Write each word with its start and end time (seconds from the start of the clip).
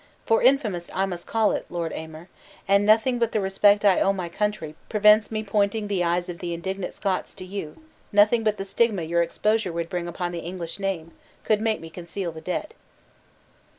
For 0.25 0.41
infamous 0.41 0.89
I 0.95 1.05
must 1.05 1.27
call 1.27 1.51
it, 1.51 1.67
Lord 1.69 1.93
Aymer; 1.93 2.27
and 2.67 2.87
nothing 2.87 3.19
but 3.19 3.33
the 3.33 3.39
respect 3.39 3.85
I 3.85 3.99
owe 4.01 4.11
my 4.11 4.29
country, 4.29 4.73
prevents 4.89 5.29
me 5.29 5.43
pointing 5.43 5.87
the 5.87 6.03
eyes 6.03 6.27
of 6.27 6.39
the 6.39 6.55
indignant 6.55 6.95
Scots 6.95 7.35
to 7.35 7.45
you; 7.45 7.79
nothing 8.11 8.43
but 8.43 8.57
the 8.57 8.65
stigma 8.65 9.03
your 9.03 9.21
exposure 9.21 9.71
would 9.71 9.89
bring 9.89 10.07
upon 10.07 10.31
the 10.31 10.39
English 10.39 10.79
name, 10.79 11.11
could 11.43 11.61
make 11.61 11.79
me 11.81 11.91
conceal 11.91 12.31
the 12.31 12.41
dead." 12.41 12.73